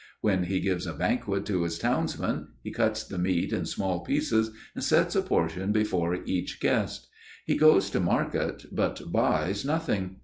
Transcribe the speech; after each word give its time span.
When 0.21 0.45
he 0.45 0.59
gives 0.61 0.87
a 0.87 0.95
banquet 0.95 1.45
to 1.45 1.61
his 1.61 1.77
townsmen 1.77 2.47
he 2.63 2.71
cuts 2.71 3.03
the 3.03 3.19
meat 3.19 3.53
in 3.53 3.67
small 3.67 3.99
pieces 3.99 4.49
and 4.73 4.83
sets 4.83 5.15
a 5.15 5.21
portion 5.21 5.71
before 5.71 6.15
each 6.25 6.59
guest. 6.59 7.07
He 7.45 7.55
goes 7.55 7.91
to 7.91 7.99
market, 7.99 8.65
but 8.71 9.11
buys 9.11 9.63
nothing. 9.63 10.15